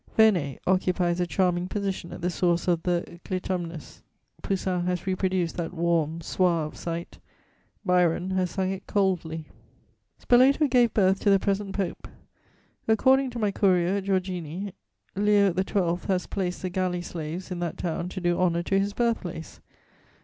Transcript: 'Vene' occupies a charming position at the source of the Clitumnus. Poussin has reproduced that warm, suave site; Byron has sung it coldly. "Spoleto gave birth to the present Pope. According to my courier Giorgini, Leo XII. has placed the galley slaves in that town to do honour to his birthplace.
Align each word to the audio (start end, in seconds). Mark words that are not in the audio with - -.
'Vene' 0.17 0.57
occupies 0.65 1.19
a 1.19 1.27
charming 1.27 1.67
position 1.67 2.11
at 2.11 2.21
the 2.21 2.29
source 2.31 2.67
of 2.67 2.81
the 2.81 3.19
Clitumnus. 3.23 4.01
Poussin 4.41 4.87
has 4.87 5.05
reproduced 5.05 5.57
that 5.57 5.75
warm, 5.75 6.21
suave 6.21 6.75
site; 6.75 7.19
Byron 7.85 8.31
has 8.31 8.49
sung 8.49 8.71
it 8.71 8.87
coldly. 8.87 9.45
"Spoleto 10.17 10.67
gave 10.67 10.95
birth 10.95 11.19
to 11.19 11.29
the 11.29 11.37
present 11.37 11.75
Pope. 11.75 12.07
According 12.87 13.29
to 13.29 13.37
my 13.37 13.51
courier 13.51 14.01
Giorgini, 14.01 14.73
Leo 15.15 15.53
XII. 15.53 16.07
has 16.07 16.25
placed 16.25 16.63
the 16.63 16.71
galley 16.71 17.03
slaves 17.03 17.51
in 17.51 17.59
that 17.59 17.77
town 17.77 18.09
to 18.09 18.19
do 18.19 18.39
honour 18.39 18.63
to 18.63 18.79
his 18.79 18.93
birthplace. 18.93 19.61